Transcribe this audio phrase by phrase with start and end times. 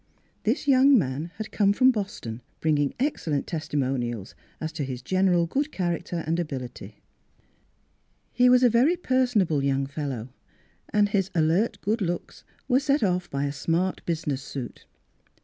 [0.45, 4.75] This young man had come from Boston, bringing excellent testimonials as Miss Fhilura's Wedding Gown
[4.87, 7.03] to his general good character and ability.
[8.33, 10.29] He was a very personable young fellow,
[10.89, 14.87] and his alert good looks were set off by a smart business suit.